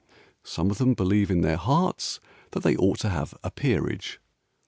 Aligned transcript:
Some 0.43 0.71
of 0.71 0.79
them 0.79 0.95
believe 0.95 1.29
in 1.29 1.41
their 1.41 1.57
hearts 1.57 2.19
That 2.53 2.63
they 2.63 2.75
ought 2.75 2.97
to 3.01 3.09
have 3.09 3.35
a 3.43 3.51
peerage. 3.51 4.19